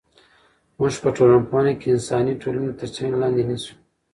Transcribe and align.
موږ 0.77 0.93
په 1.03 1.09
ټولنپوهنه 1.15 1.73
کې 1.79 1.87
انساني 1.95 2.33
ټولنې 2.41 2.71
تر 2.79 2.87
څېړنې 2.93 3.17
لاندې 3.23 3.41
نیسو. 3.49 3.73